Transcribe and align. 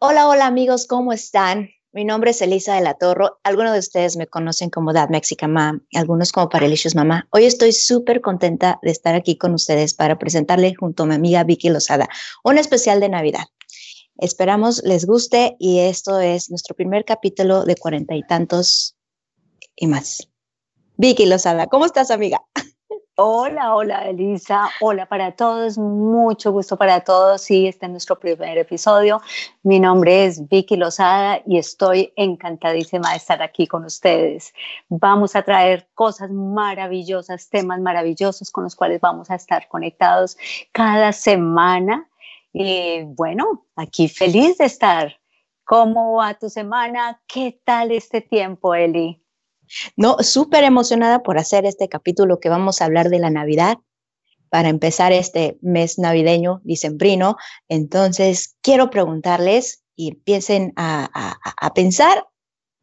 Hola, 0.00 0.28
hola 0.28 0.46
amigos, 0.46 0.86
¿cómo 0.86 1.12
están? 1.12 1.70
Mi 1.90 2.04
nombre 2.04 2.30
es 2.30 2.40
Elisa 2.40 2.76
de 2.76 2.82
la 2.82 2.94
Torro. 2.94 3.40
Algunos 3.42 3.72
de 3.72 3.80
ustedes 3.80 4.16
me 4.16 4.28
conocen 4.28 4.70
como 4.70 4.92
Dad 4.92 5.08
Mexican 5.08 5.52
Mom, 5.52 5.80
algunos 5.92 6.30
como 6.30 6.48
Paralicious 6.48 6.94
Mamá. 6.94 7.26
Hoy 7.30 7.46
estoy 7.46 7.72
súper 7.72 8.20
contenta 8.20 8.78
de 8.82 8.92
estar 8.92 9.16
aquí 9.16 9.36
con 9.36 9.54
ustedes 9.54 9.94
para 9.94 10.16
presentarle 10.16 10.72
junto 10.76 11.02
a 11.02 11.06
mi 11.06 11.16
amiga 11.16 11.42
Vicky 11.42 11.68
Lozada 11.68 12.08
un 12.44 12.58
especial 12.58 13.00
de 13.00 13.08
Navidad. 13.08 13.46
Esperamos 14.18 14.84
les 14.84 15.04
guste 15.04 15.56
y 15.58 15.80
esto 15.80 16.20
es 16.20 16.48
nuestro 16.48 16.76
primer 16.76 17.04
capítulo 17.04 17.64
de 17.64 17.74
cuarenta 17.74 18.14
y 18.14 18.22
tantos 18.22 18.96
y 19.74 19.88
más. 19.88 20.28
Vicky 20.96 21.26
Lozada, 21.26 21.66
¿cómo 21.66 21.86
estás, 21.86 22.12
amiga? 22.12 22.40
Hola, 23.20 23.74
hola 23.74 24.08
Elisa, 24.08 24.70
hola 24.80 25.04
para 25.06 25.32
todos, 25.32 25.76
mucho 25.76 26.52
gusto 26.52 26.76
para 26.76 27.00
todos. 27.00 27.42
Sí, 27.42 27.66
este 27.66 27.86
es 27.86 27.90
nuestro 27.90 28.16
primer 28.16 28.56
episodio. 28.58 29.20
Mi 29.64 29.80
nombre 29.80 30.24
es 30.24 30.48
Vicky 30.48 30.76
Lozada 30.76 31.42
y 31.44 31.58
estoy 31.58 32.12
encantadísima 32.14 33.10
de 33.10 33.16
estar 33.16 33.42
aquí 33.42 33.66
con 33.66 33.84
ustedes. 33.84 34.54
Vamos 34.88 35.34
a 35.34 35.42
traer 35.42 35.88
cosas 35.94 36.30
maravillosas, 36.30 37.50
temas 37.50 37.80
maravillosos 37.80 38.52
con 38.52 38.62
los 38.62 38.76
cuales 38.76 39.00
vamos 39.00 39.32
a 39.32 39.34
estar 39.34 39.66
conectados 39.66 40.38
cada 40.70 41.12
semana. 41.12 42.08
Y 42.52 43.02
bueno, 43.02 43.64
aquí 43.74 44.06
feliz 44.06 44.58
de 44.58 44.66
estar. 44.66 45.18
¿Cómo 45.64 46.18
va 46.18 46.34
tu 46.34 46.48
semana? 46.48 47.20
¿Qué 47.26 47.60
tal 47.64 47.90
este 47.90 48.20
tiempo, 48.20 48.76
Eli? 48.76 49.20
No, 49.96 50.18
súper 50.20 50.64
emocionada 50.64 51.22
por 51.22 51.38
hacer 51.38 51.66
este 51.66 51.88
capítulo 51.88 52.40
que 52.40 52.48
vamos 52.48 52.80
a 52.80 52.84
hablar 52.84 53.08
de 53.08 53.18
la 53.18 53.30
Navidad 53.30 53.78
para 54.50 54.68
empezar 54.68 55.12
este 55.12 55.58
mes 55.60 55.98
navideño, 55.98 56.60
dicembrino. 56.64 57.36
Entonces, 57.68 58.56
quiero 58.62 58.90
preguntarles 58.90 59.84
y 59.94 60.08
empiecen 60.08 60.72
a, 60.76 61.10
pensar, 61.74 62.26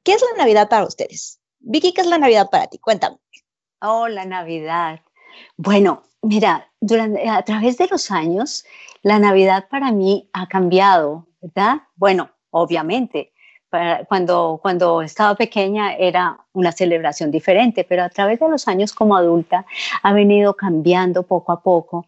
¿qué 0.03 0.13
es 0.13 0.21
la 0.21 0.43
Navidad 0.43 0.69
para 0.69 0.85
ustedes? 0.85 1.39
Vicky, 1.59 1.93
¿qué 1.93 2.01
es 2.01 2.07
la 2.07 2.17
Navidad 2.17 2.49
para 2.51 2.67
ti? 2.67 2.77
Cuéntame. 2.77 3.17
Oh, 3.81 4.07
la 4.07 4.25
Navidad. 4.25 5.01
Bueno, 5.57 6.03
mira, 6.21 6.71
durante, 6.79 7.27
a 7.27 7.41
través 7.43 7.77
de 7.77 7.87
los 7.87 8.11
años, 8.11 8.65
la 9.01 9.19
Navidad 9.19 9.67
para 9.69 9.91
mí 9.91 10.29
ha 10.33 10.47
cambiado, 10.47 11.27
¿verdad? 11.41 11.83
Bueno, 11.95 12.31
obviamente, 12.51 13.33
cuando, 14.07 14.59
cuando 14.61 15.01
estaba 15.01 15.35
pequeña 15.35 15.95
era 15.95 16.37
una 16.53 16.71
celebración 16.71 17.31
diferente, 17.31 17.85
pero 17.87 18.03
a 18.03 18.09
través 18.09 18.39
de 18.39 18.49
los 18.49 18.67
años 18.67 18.93
como 18.93 19.15
adulta 19.15 19.65
ha 20.03 20.13
venido 20.13 20.55
cambiando 20.55 21.23
poco 21.23 21.51
a 21.51 21.61
poco 21.61 22.07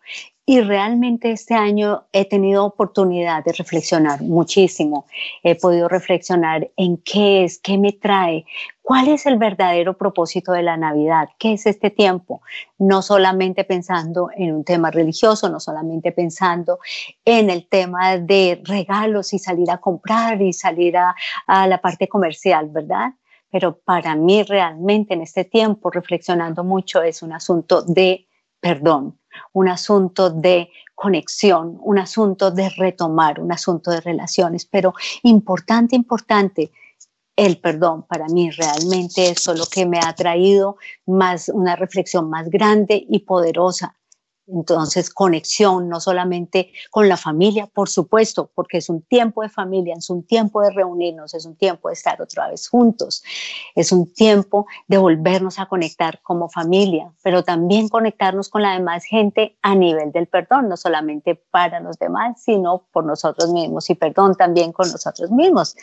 y 0.49 0.61
realmente 0.61 1.31
este 1.31 1.55
año 1.55 2.05
he 2.13 2.23
tenido 2.23 2.63
oportunidad 2.63 3.43
de 3.43 3.51
reflexionar 3.51 4.21
muchísimo. 4.21 5.05
He 5.43 5.55
podido 5.55 5.89
reflexionar 5.89 6.71
en 6.77 6.95
qué 7.03 7.43
es, 7.43 7.59
qué 7.59 7.77
me 7.77 7.91
trae, 7.91 8.45
cuál 8.81 9.09
es 9.09 9.25
el 9.25 9.37
verdadero 9.37 9.97
propósito 9.97 10.53
de 10.53 10.63
la 10.63 10.77
Navidad, 10.77 11.27
qué 11.37 11.51
es 11.51 11.65
este 11.65 11.89
tiempo. 11.89 12.41
No 12.77 13.01
solamente 13.01 13.65
pensando 13.65 14.29
en 14.37 14.55
un 14.55 14.63
tema 14.63 14.89
religioso, 14.89 15.49
no 15.49 15.59
solamente 15.59 16.13
pensando 16.13 16.79
en 17.25 17.49
el 17.49 17.67
tema 17.67 18.17
de 18.17 18.61
regalos 18.63 19.33
y 19.33 19.39
salir 19.39 19.69
a 19.69 19.79
comprar 19.79 20.41
y 20.41 20.53
salir 20.53 20.95
a, 20.95 21.13
la 21.67 21.81
parte 21.81 22.07
comercial, 22.07 22.69
¿verdad? 22.69 23.11
Pero 23.51 23.79
para 23.79 24.15
mí 24.15 24.43
realmente 24.43 25.13
en 25.13 25.23
este 25.23 25.43
tiempo, 25.43 25.91
reflexionando 25.91 26.63
mucho, 26.63 27.01
es 27.01 27.21
un 27.21 27.33
asunto 27.33 27.81
de 27.81 28.27
perdón 28.59 29.17
un 29.53 29.67
asunto 29.67 30.29
de 30.29 30.69
conexión, 30.95 31.77
un 31.81 31.99
asunto 31.99 32.51
de 32.51 32.69
retomar, 32.69 33.39
un 33.39 33.51
asunto 33.51 33.91
de 33.91 34.01
relaciones, 34.01 34.65
pero 34.65 34.93
importante, 35.23 35.95
importante, 35.95 36.71
el 37.35 37.59
perdón 37.59 38.03
para 38.03 38.25
mí 38.27 38.49
realmente 38.49 39.29
es 39.29 39.45
lo 39.47 39.67
que 39.67 39.85
me 39.85 39.99
ha 39.99 40.13
traído 40.13 40.77
más 41.05 41.49
una 41.49 41.75
reflexión 41.75 42.31
más 42.31 42.49
grande 42.49 43.05
y 43.07 43.19
poderosa 43.19 43.96
entonces, 44.47 45.09
conexión, 45.09 45.89
no 45.89 45.99
solamente 45.99 46.71
con 46.89 47.09
la 47.09 47.17
familia, 47.17 47.67
por 47.67 47.89
supuesto, 47.89 48.49
porque 48.55 48.77
es 48.77 48.89
un 48.89 49.01
tiempo 49.01 49.41
de 49.41 49.49
familia, 49.49 49.95
es 49.97 50.09
un 50.09 50.23
tiempo 50.23 50.61
de 50.61 50.71
reunirnos, 50.71 51.33
es 51.33 51.45
un 51.45 51.57
tiempo 51.57 51.89
de 51.89 51.95
estar 51.95 52.21
otra 52.21 52.47
vez 52.47 52.69
juntos, 52.69 53.23
es 53.75 53.91
un 53.91 54.13
tiempo 54.13 54.65
de 54.87 54.97
volvernos 54.97 55.59
a 55.59 55.65
conectar 55.65 56.21
como 56.21 56.49
familia, 56.49 57.11
pero 57.23 57.43
también 57.43 57.89
conectarnos 57.89 58.47
con 58.47 58.61
la 58.61 58.73
demás 58.73 59.03
gente 59.03 59.57
a 59.61 59.75
nivel 59.75 60.13
del 60.13 60.27
perdón, 60.27 60.69
no 60.69 60.77
solamente 60.77 61.35
para 61.35 61.81
los 61.81 61.99
demás, 61.99 62.41
sino 62.41 62.87
por 62.93 63.05
nosotros 63.05 63.51
mismos 63.51 63.89
y 63.89 63.95
perdón 63.95 64.35
también 64.35 64.71
con 64.71 64.89
nosotros 64.89 65.29
mismos. 65.29 65.75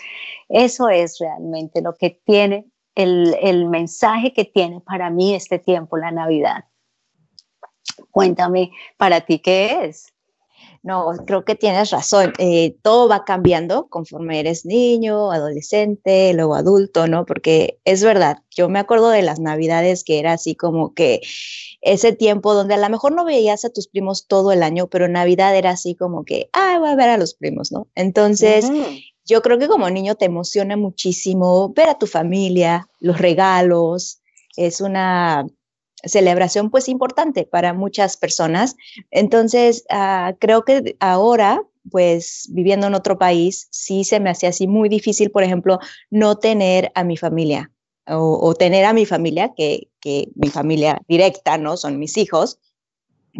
Eso 0.48 0.88
es 0.88 1.18
realmente 1.18 1.82
lo 1.82 1.94
que 1.94 2.18
tiene 2.24 2.66
el, 2.94 3.36
el 3.42 3.68
mensaje 3.68 4.32
que 4.32 4.46
tiene 4.46 4.80
para 4.80 5.10
mí 5.10 5.34
este 5.34 5.58
tiempo, 5.58 5.98
la 5.98 6.12
Navidad. 6.12 6.64
Cuéntame, 8.14 8.70
¿para 8.96 9.22
ti 9.22 9.40
qué 9.40 9.86
es? 9.86 10.12
No, 10.84 11.10
creo 11.26 11.44
que 11.44 11.56
tienes 11.56 11.90
razón. 11.90 12.32
Eh, 12.38 12.76
todo 12.80 13.08
va 13.08 13.24
cambiando 13.24 13.88
conforme 13.88 14.38
eres 14.38 14.64
niño, 14.64 15.32
adolescente, 15.32 16.32
luego 16.32 16.54
adulto, 16.54 17.08
¿no? 17.08 17.26
Porque 17.26 17.80
es 17.84 18.04
verdad, 18.04 18.38
yo 18.54 18.68
me 18.68 18.78
acuerdo 18.78 19.08
de 19.08 19.22
las 19.22 19.40
navidades 19.40 20.04
que 20.04 20.20
era 20.20 20.34
así 20.34 20.54
como 20.54 20.94
que 20.94 21.22
ese 21.80 22.12
tiempo 22.12 22.54
donde 22.54 22.74
a 22.74 22.78
lo 22.78 22.88
mejor 22.88 23.10
no 23.10 23.24
veías 23.24 23.64
a 23.64 23.70
tus 23.70 23.88
primos 23.88 24.28
todo 24.28 24.52
el 24.52 24.62
año, 24.62 24.86
pero 24.86 25.08
Navidad 25.08 25.56
era 25.56 25.70
así 25.70 25.96
como 25.96 26.24
que, 26.24 26.50
ah, 26.52 26.76
voy 26.78 26.90
a 26.90 26.94
ver 26.94 27.08
a 27.08 27.18
los 27.18 27.34
primos, 27.34 27.72
¿no? 27.72 27.88
Entonces, 27.96 28.70
yo 29.24 29.42
creo 29.42 29.58
que 29.58 29.66
como 29.66 29.90
niño 29.90 30.14
te 30.14 30.26
emociona 30.26 30.76
muchísimo 30.76 31.72
ver 31.74 31.88
a 31.88 31.98
tu 31.98 32.06
familia, 32.06 32.86
los 33.00 33.18
regalos, 33.18 34.20
es 34.56 34.80
una 34.80 35.46
celebración 36.06 36.70
pues 36.70 36.88
importante 36.88 37.44
para 37.44 37.72
muchas 37.72 38.16
personas. 38.16 38.76
Entonces, 39.10 39.84
uh, 39.90 40.36
creo 40.38 40.64
que 40.64 40.96
ahora, 41.00 41.62
pues 41.90 42.48
viviendo 42.50 42.86
en 42.86 42.94
otro 42.94 43.18
país, 43.18 43.68
sí 43.70 44.04
se 44.04 44.20
me 44.20 44.30
hacía 44.30 44.50
así 44.50 44.66
muy 44.66 44.88
difícil, 44.88 45.30
por 45.30 45.42
ejemplo, 45.42 45.78
no 46.10 46.38
tener 46.38 46.92
a 46.94 47.04
mi 47.04 47.16
familia 47.16 47.70
o, 48.06 48.38
o 48.42 48.54
tener 48.54 48.84
a 48.84 48.92
mi 48.92 49.06
familia, 49.06 49.52
que, 49.56 49.88
que 50.00 50.28
mi 50.34 50.48
familia 50.48 51.00
directa, 51.08 51.58
¿no? 51.58 51.76
Son 51.76 51.98
mis 51.98 52.16
hijos, 52.16 52.58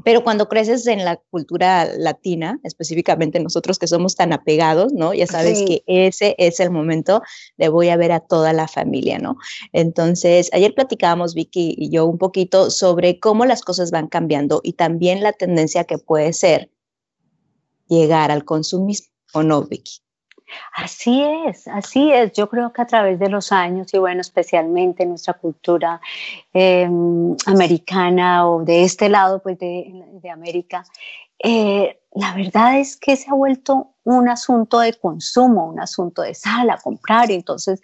pero 0.03 0.25
cuando 0.25 0.49
creces 0.49 0.87
en 0.87 1.05
la 1.05 1.17
cultura 1.17 1.85
latina, 1.97 2.59
específicamente 2.65 3.39
nosotros 3.39 3.79
que 3.79 3.87
somos 3.87 4.17
tan 4.17 4.33
apegados, 4.33 4.93
¿no? 4.93 5.15
Ya 5.15 5.27
sabes 5.27 5.63
que 5.63 5.85
ese 5.87 6.35
es 6.39 6.59
el 6.59 6.71
momento 6.71 7.23
de 7.57 7.69
voy 7.69 7.91
a 7.91 7.97
ver 7.97 8.13
a 8.13 8.21
toda 8.21 8.53
la 8.53 8.67
familia, 8.67 9.19
¿no? 9.19 9.37
Entonces, 9.73 10.51
ayer 10.53 10.75
platicábamos 10.75 11.35
Vicky 11.35 11.75
y 11.79 11.91
yo 11.91 12.07
un 12.07 12.19
poquito 12.19 12.71
sobre 12.71 13.21
cómo 13.21 13.45
las 13.47 13.63
cosas 13.63 13.91
van 13.91 14.09
cambiando 14.09 14.61
y 14.65 14.73
también 14.73 15.23
la 15.23 15.33
tendencia 15.33 15.85
que 15.85 15.99
puede 15.99 16.33
ser 16.33 16.71
llegar 17.89 18.31
al 18.31 18.45
consumismo, 18.45 19.09
¿o 19.33 19.43
no, 19.43 19.63
Vicky? 19.63 20.04
Así 20.75 21.23
es, 21.47 21.69
así 21.69 22.13
es. 22.13 22.33
Yo 22.33 22.49
creo 22.49 22.73
que 22.73 22.83
a 22.83 22.87
través 22.87 23.19
de 23.19 23.29
los 23.29 23.53
años 23.53 23.93
y 23.95 23.99
bueno, 23.99 24.21
especialmente 24.21 25.03
en 25.03 25.11
nuestra 25.11 25.35
cultura 25.35 26.01
em, 26.53 27.37
americana 27.47 28.49
o 28.49 28.65
de 28.65 28.85
este 28.85 29.09
lado 29.09 29.43
pues 29.43 29.59
de, 29.59 30.05
de 30.23 30.31
América, 30.31 30.85
eh, 31.43 32.01
la 32.13 32.33
verdad 32.35 32.79
es 32.79 32.97
que 32.97 33.17
se 33.17 33.29
ha 33.31 33.35
vuelto 33.35 33.95
un 34.05 34.29
asunto 34.29 34.79
de 34.79 34.95
consumo, 34.95 35.67
un 35.67 35.81
asunto 35.81 36.23
de 36.23 36.35
sala, 36.35 36.79
comprar. 36.83 37.31
Entonces, 37.31 37.81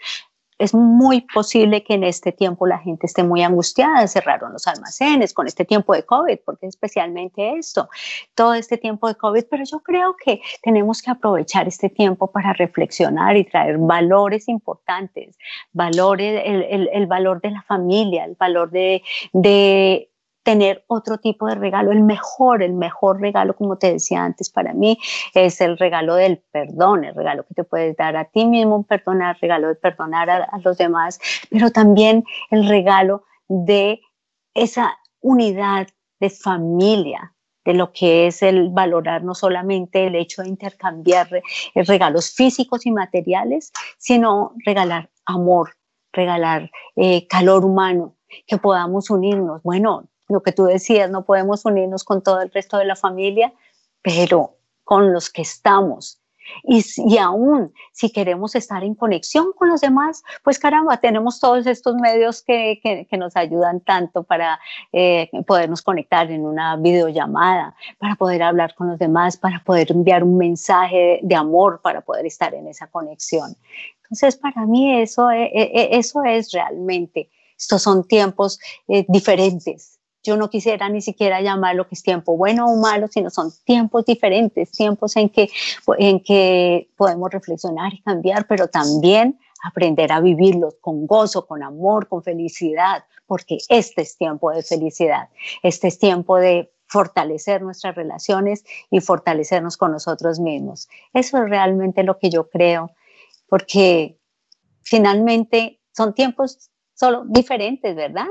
es 0.60 0.74
muy 0.74 1.22
posible 1.22 1.82
que 1.82 1.94
en 1.94 2.04
este 2.04 2.32
tiempo 2.32 2.66
la 2.66 2.78
gente 2.78 3.06
esté 3.06 3.24
muy 3.24 3.42
angustiada, 3.42 4.06
cerraron 4.06 4.52
los 4.52 4.66
almacenes 4.66 5.32
con 5.32 5.46
este 5.46 5.64
tiempo 5.64 5.94
de 5.94 6.04
COVID, 6.04 6.38
porque 6.44 6.66
especialmente 6.66 7.54
esto, 7.56 7.88
todo 8.34 8.52
este 8.52 8.76
tiempo 8.76 9.08
de 9.08 9.14
COVID, 9.14 9.44
pero 9.50 9.64
yo 9.64 9.80
creo 9.80 10.14
que 10.22 10.42
tenemos 10.62 11.00
que 11.00 11.10
aprovechar 11.10 11.66
este 11.66 11.88
tiempo 11.88 12.30
para 12.30 12.52
reflexionar 12.52 13.38
y 13.38 13.44
traer 13.44 13.78
valores 13.78 14.48
importantes, 14.48 15.38
valores, 15.72 16.42
el, 16.44 16.90
el 16.92 17.06
valor 17.06 17.40
de 17.40 17.52
la 17.52 17.62
familia, 17.62 18.26
el 18.26 18.36
valor 18.38 18.70
de, 18.70 19.02
de 19.32 20.09
tener 20.42 20.84
otro 20.86 21.18
tipo 21.18 21.46
de 21.46 21.54
regalo. 21.54 21.92
El 21.92 22.02
mejor, 22.02 22.62
el 22.62 22.72
mejor 22.72 23.20
regalo, 23.20 23.54
como 23.54 23.76
te 23.76 23.92
decía 23.92 24.24
antes, 24.24 24.50
para 24.50 24.72
mí 24.72 24.98
es 25.34 25.60
el 25.60 25.78
regalo 25.78 26.14
del 26.14 26.38
perdón, 26.50 27.04
el 27.04 27.14
regalo 27.14 27.44
que 27.46 27.54
te 27.54 27.64
puedes 27.64 27.96
dar 27.96 28.16
a 28.16 28.24
ti 28.24 28.44
mismo, 28.46 28.82
perdonar, 28.84 29.36
regalo 29.40 29.68
de 29.68 29.74
perdonar 29.74 30.30
a, 30.30 30.58
los 30.64 30.78
demás, 30.78 31.20
pero 31.50 31.70
también 31.70 32.24
el 32.50 32.68
regalo 32.68 33.24
de 33.48 34.00
esa 34.54 34.98
unidad 35.20 35.88
de 36.18 36.30
familia, 36.30 37.34
de 37.64 37.74
lo 37.74 37.92
que 37.92 38.26
es 38.26 38.42
el 38.42 38.70
valorar 38.70 39.22
no 39.22 39.34
solamente 39.34 40.06
el 40.06 40.14
hecho 40.14 40.42
de 40.42 40.48
intercambiar 40.48 41.28
regalos 41.74 42.32
físicos 42.34 42.86
y 42.86 42.90
materiales, 42.90 43.72
sino 43.98 44.54
regalar 44.64 45.10
amor, 45.26 45.76
regalar 46.12 46.70
eh, 46.96 47.26
calor 47.28 47.64
humano, 47.64 48.16
que 48.46 48.58
podamos 48.58 49.10
unirnos. 49.10 49.62
Bueno, 49.62 50.09
lo 50.30 50.42
que 50.42 50.52
tú 50.52 50.64
decías, 50.64 51.10
no 51.10 51.24
podemos 51.24 51.64
unirnos 51.64 52.04
con 52.04 52.22
todo 52.22 52.40
el 52.40 52.50
resto 52.50 52.78
de 52.78 52.86
la 52.86 52.96
familia, 52.96 53.52
pero 54.02 54.56
con 54.84 55.12
los 55.12 55.30
que 55.30 55.42
estamos, 55.42 56.16
Y, 56.64 56.84
y, 56.96 57.16
aún 57.18 57.72
si 57.92 58.10
queremos 58.10 58.56
estar 58.56 58.82
en 58.82 58.96
conexión 58.96 59.52
con 59.56 59.68
los 59.68 59.80
demás, 59.80 60.24
pues 60.42 60.58
caramba, 60.58 60.96
tenemos 60.96 61.38
todos 61.38 61.64
estos 61.66 61.94
medios 61.94 62.42
que, 62.42 62.80
que, 62.82 63.16
nos 63.16 63.36
ayudan 63.36 63.80
tanto 63.80 64.24
para 64.24 64.58
eh, 64.92 65.30
podernos 65.46 65.80
conectar 65.80 66.28
en 66.28 66.44
una 66.44 66.76
videollamada, 66.76 67.76
para 67.98 68.16
poder 68.16 68.42
hablar 68.42 68.74
con 68.74 68.88
los 68.88 68.98
demás, 68.98 69.36
para 69.36 69.62
poder 69.62 69.92
enviar 69.92 70.24
un 70.24 70.38
mensaje 70.38 71.20
de 71.22 71.36
amor, 71.36 71.80
para 71.82 72.00
poder 72.00 72.26
estar 72.26 72.52
en 72.52 72.66
esa 72.66 72.88
conexión. 72.88 73.54
Entonces, 74.02 74.36
para 74.36 74.66
mí 74.66 75.00
eso, 75.00 75.30
e, 75.30 75.44
e, 75.44 75.62
e, 75.72 75.98
eso 75.98 76.24
es 76.24 76.50
realmente, 76.50 77.30
estos 77.56 77.80
son 77.80 78.02
tiempos 78.08 78.58
eh, 78.88 79.04
diferentes 79.06 79.99
yo 80.22 80.36
no 80.36 80.50
quisiera 80.50 80.88
ni 80.88 81.00
siquiera 81.00 81.40
llamarlo 81.40 81.86
que 81.88 81.94
es 81.94 82.02
tiempo 82.02 82.36
bueno 82.36 82.66
o 82.66 82.76
malo, 82.76 83.08
sino 83.08 83.30
son 83.30 83.50
tiempos 83.64 84.04
diferentes, 84.04 84.70
tiempos 84.72 85.16
en 85.16 85.28
que, 85.30 85.48
en 85.98 86.20
que 86.20 86.90
podemos 86.96 87.30
reflexionar 87.30 87.94
y 87.94 88.02
cambiar, 88.02 88.46
pero 88.46 88.68
también 88.68 89.38
aprender 89.64 90.12
a 90.12 90.20
vivirlos 90.20 90.76
con 90.80 91.06
gozo, 91.06 91.46
con 91.46 91.62
amor, 91.62 92.08
con 92.08 92.22
felicidad, 92.22 93.04
porque 93.26 93.58
este 93.68 94.02
es 94.02 94.16
tiempo 94.16 94.50
de 94.50 94.62
felicidad, 94.62 95.28
este 95.62 95.88
es 95.88 95.98
tiempo 95.98 96.36
de 96.36 96.72
fortalecer 96.86 97.62
nuestras 97.62 97.94
relaciones 97.94 98.64
y 98.90 99.00
fortalecernos 99.00 99.76
con 99.76 99.92
nosotros 99.92 100.40
mismos. 100.40 100.88
Eso 101.12 101.38
es 101.38 101.48
realmente 101.48 102.02
lo 102.02 102.18
que 102.18 102.30
yo 102.30 102.50
creo, 102.50 102.90
porque 103.48 104.18
finalmente 104.82 105.80
son 105.96 106.14
tiempos 106.14 106.70
solo 106.94 107.24
diferentes, 107.26 107.94
¿verdad? 107.94 108.26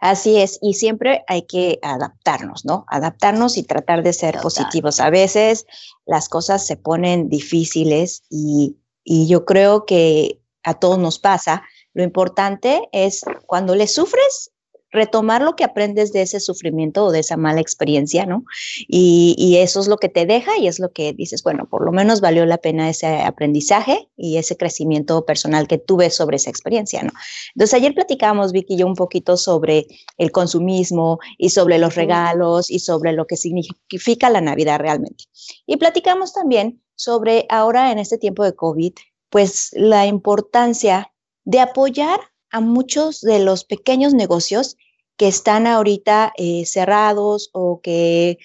Así 0.00 0.38
es, 0.38 0.58
y 0.62 0.74
siempre 0.74 1.24
hay 1.28 1.42
que 1.42 1.78
adaptarnos, 1.82 2.64
¿no? 2.64 2.84
Adaptarnos 2.88 3.56
y 3.56 3.62
tratar 3.62 4.02
de 4.02 4.12
ser 4.12 4.38
positivos. 4.40 5.00
A 5.00 5.10
veces 5.10 5.66
las 6.06 6.28
cosas 6.28 6.66
se 6.66 6.76
ponen 6.76 7.28
difíciles 7.28 8.22
y, 8.28 8.76
y 9.04 9.26
yo 9.28 9.44
creo 9.44 9.84
que 9.84 10.40
a 10.62 10.74
todos 10.74 10.98
nos 10.98 11.18
pasa. 11.18 11.62
Lo 11.94 12.02
importante 12.02 12.88
es 12.92 13.22
cuando 13.46 13.74
le 13.74 13.86
sufres, 13.86 14.52
retomar 14.92 15.42
lo 15.42 15.56
que 15.56 15.64
aprendes 15.64 16.12
de 16.12 16.22
ese 16.22 16.38
sufrimiento 16.38 17.06
o 17.06 17.12
de 17.12 17.20
esa 17.20 17.36
mala 17.36 17.60
experiencia, 17.60 18.26
¿no? 18.26 18.44
Y, 18.86 19.56
eso 19.62 19.80
es 19.80 19.86
lo 19.86 19.96
que 19.96 20.08
te 20.08 20.26
deja 20.26 20.56
y 20.58 20.66
es 20.66 20.80
lo 20.80 20.92
que 20.92 21.12
dices, 21.12 21.42
bueno, 21.42 21.66
por 21.68 21.84
lo 21.84 21.92
menos 21.92 22.20
valió 22.20 22.44
la 22.46 22.58
pena 22.58 22.88
ese 22.88 23.22
aprendizaje 23.22 24.08
y 24.16 24.38
ese 24.38 24.56
crecimiento 24.56 25.24
personal 25.24 25.68
que 25.68 25.78
tuve 25.78 26.10
sobre 26.10 26.36
esa 26.36 26.50
experiencia, 26.50 27.02
¿no? 27.02 27.12
Entonces, 27.54 27.74
ayer 27.74 27.94
platicábamos, 27.94 28.52
Vicky 28.52 28.74
y 28.74 28.78
yo, 28.78 28.86
un 28.86 28.96
poquito 28.96 29.36
sobre 29.36 29.86
el 30.18 30.32
consumismo 30.32 31.20
y 31.38 31.50
sobre 31.50 31.78
los 31.78 31.94
regalos 31.94 32.70
y 32.70 32.80
sobre 32.80 33.12
lo 33.12 33.26
que 33.26 33.36
significa 33.36 34.30
la 34.30 34.40
Navidad 34.40 34.80
realmente. 34.80 35.24
Y 35.66 35.76
platicamos 35.76 36.32
también 36.32 36.82
sobre 36.96 37.46
ahora 37.48 37.92
en 37.92 37.98
este 37.98 38.18
tiempo 38.18 38.44
de 38.44 38.54
COVID, 38.54 38.92
pues 39.30 39.70
la 39.72 40.06
importancia 40.06 41.12
de 41.44 41.60
apoyar 41.60 42.20
a 42.52 42.60
muchos 42.60 43.20
de 43.20 43.40
los 43.40 43.64
pequeños 43.64 44.14
negocios 44.14 44.76
que 45.16 45.26
están 45.28 45.66
ahorita 45.66 46.32
eh, 46.36 46.64
cerrados 46.66 47.50
o 47.52 47.80
que 47.82 48.38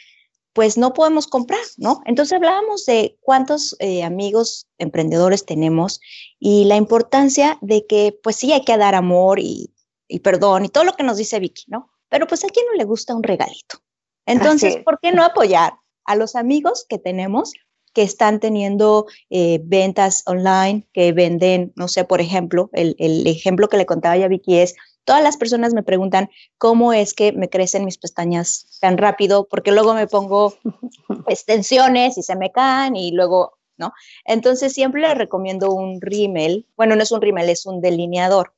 pues 0.53 0.75
no 0.75 0.93
podemos 0.93 1.27
comprar, 1.27 1.59
¿no? 1.77 2.01
Entonces 2.05 2.33
hablábamos 2.33 2.85
de 2.87 3.15
cuántos 3.21 3.75
eh, 3.79 4.03
amigos 4.03 4.67
emprendedores 4.79 5.45
tenemos 5.45 6.01
y 6.39 6.65
la 6.65 6.77
importancia 6.77 7.59
de 7.61 7.85
que 7.85 8.17
pues 8.23 8.37
sí 8.37 8.51
hay 8.51 8.65
que 8.65 8.77
dar 8.77 8.95
amor 8.95 9.39
y, 9.39 9.71
y, 10.07 10.19
perdón 10.21 10.65
y 10.65 10.69
todo 10.69 10.83
lo 10.83 10.93
que 10.93 11.03
nos 11.03 11.17
dice 11.17 11.39
Vicky, 11.39 11.65
¿no? 11.67 11.91
Pero 12.09 12.25
pues 12.25 12.43
a 12.43 12.47
quién 12.47 12.65
no 12.65 12.73
le 12.73 12.85
gusta 12.85 13.13
un 13.13 13.21
regalito. 13.21 13.77
Entonces, 14.25 14.77
¿por 14.83 14.99
qué 14.99 15.11
no 15.11 15.23
apoyar 15.23 15.73
a 16.05 16.15
los 16.15 16.35
amigos 16.35 16.85
que 16.89 16.97
tenemos 16.97 17.53
que 17.97 18.03
están 18.03 18.39
teniendo 18.39 19.07
eh, 19.31 19.59
ventas 19.63 20.21
online, 20.27 20.85
que 20.93 21.13
venden, 21.13 21.73
no 21.75 21.87
sé, 21.87 22.03
por 22.03 22.21
ejemplo, 22.21 22.69
el, 22.73 22.95
el 22.99 23.25
ejemplo 23.25 23.69
que 23.69 23.77
le 23.77 23.87
contaba 23.87 24.15
ya 24.15 24.27
Vicky 24.27 24.59
es, 24.59 24.75
todas 25.03 25.23
las 25.23 25.35
personas 25.35 25.73
me 25.73 25.81
preguntan 25.81 26.29
cómo 26.59 26.93
es 26.93 27.15
que 27.15 27.31
me 27.31 27.49
crecen 27.49 27.85
mis 27.85 27.97
pestañas 27.97 28.77
tan 28.81 28.99
rápido, 28.99 29.47
porque 29.49 29.71
luego 29.71 29.95
me 29.95 30.05
pongo 30.05 30.53
extensiones 31.27 32.19
y 32.19 32.21
se 32.21 32.35
me 32.35 32.51
caen 32.51 32.95
y 32.95 33.13
luego, 33.13 33.57
¿no? 33.77 33.93
Entonces 34.25 34.73
siempre 34.73 35.01
les 35.01 35.17
recomiendo 35.17 35.71
un 35.71 35.99
rímel, 35.99 36.67
bueno, 36.77 36.95
no 36.95 37.01
es 37.01 37.11
un 37.11 37.23
rímel, 37.23 37.49
es 37.49 37.65
un 37.65 37.81
delineador. 37.81 38.53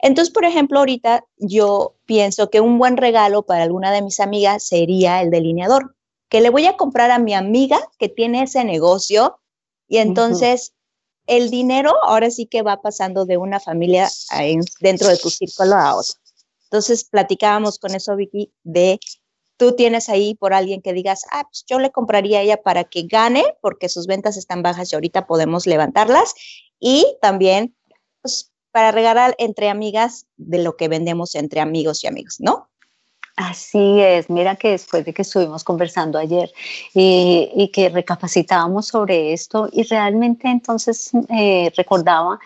Entonces, 0.00 0.34
por 0.34 0.44
ejemplo, 0.44 0.80
ahorita 0.80 1.24
yo 1.38 1.94
pienso 2.04 2.50
que 2.50 2.60
un 2.60 2.76
buen 2.76 2.98
regalo 2.98 3.44
para 3.44 3.62
alguna 3.62 3.90
de 3.90 4.02
mis 4.02 4.20
amigas 4.20 4.66
sería 4.66 5.22
el 5.22 5.30
delineador 5.30 5.94
que 6.32 6.40
le 6.40 6.48
voy 6.48 6.64
a 6.64 6.78
comprar 6.78 7.10
a 7.10 7.18
mi 7.18 7.34
amiga 7.34 7.78
que 7.98 8.08
tiene 8.08 8.44
ese 8.44 8.64
negocio 8.64 9.38
y 9.86 9.98
entonces 9.98 10.72
el 11.26 11.50
dinero 11.50 11.92
ahora 12.04 12.30
sí 12.30 12.46
que 12.46 12.62
va 12.62 12.80
pasando 12.80 13.26
de 13.26 13.36
una 13.36 13.60
familia 13.60 14.08
dentro 14.80 15.08
de 15.08 15.18
tu 15.18 15.28
círculo 15.28 15.74
a 15.74 15.94
otro. 15.94 16.14
Entonces 16.64 17.04
platicábamos 17.04 17.78
con 17.78 17.94
eso, 17.94 18.16
Vicky, 18.16 18.50
de 18.62 18.98
tú 19.58 19.76
tienes 19.76 20.08
ahí 20.08 20.34
por 20.34 20.54
alguien 20.54 20.80
que 20.80 20.94
digas, 20.94 21.26
ah, 21.32 21.44
pues 21.44 21.66
yo 21.68 21.78
le 21.78 21.92
compraría 21.92 22.38
a 22.38 22.42
ella 22.42 22.62
para 22.62 22.84
que 22.84 23.02
gane 23.02 23.44
porque 23.60 23.90
sus 23.90 24.06
ventas 24.06 24.38
están 24.38 24.62
bajas 24.62 24.90
y 24.90 24.94
ahorita 24.94 25.26
podemos 25.26 25.66
levantarlas 25.66 26.32
y 26.80 27.18
también 27.20 27.76
pues, 28.22 28.50
para 28.70 28.90
regalar 28.90 29.34
entre 29.36 29.68
amigas 29.68 30.24
de 30.38 30.62
lo 30.62 30.78
que 30.78 30.88
vendemos 30.88 31.34
entre 31.34 31.60
amigos 31.60 32.02
y 32.04 32.06
amigos, 32.06 32.36
¿no? 32.38 32.71
Así 33.36 34.00
es, 34.00 34.28
mira 34.28 34.56
que 34.56 34.70
después 34.70 35.04
de 35.06 35.14
que 35.14 35.22
estuvimos 35.22 35.64
conversando 35.64 36.18
ayer 36.18 36.52
y, 36.92 37.70
que 37.72 37.88
recapacitábamos 37.88 38.88
sobre 38.88 39.32
esto 39.32 39.68
y 39.72 39.84
realmente 39.84 40.48
entonces 40.48 41.10
eh, 41.30 41.72
recordaba 41.74 42.38